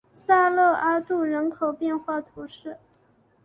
[0.13, 2.79] 萨勒阿杜人口变化图示